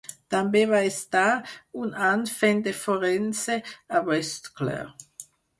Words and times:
També 0.35 0.61
va 0.71 0.79
estar 0.91 1.25
un 1.83 1.93
any 2.07 2.25
fent 2.39 2.65
de 2.69 2.75
forense 2.81 3.61
a 4.01 4.03
West 4.11 4.51
Clare. 4.63 5.31